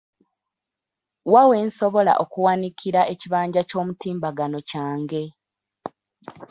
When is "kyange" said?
4.69-5.23